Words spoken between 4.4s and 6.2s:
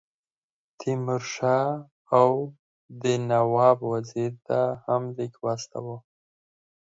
ته هم لیک واستاوه.